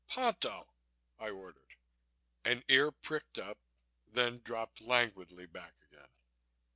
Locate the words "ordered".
1.29-1.75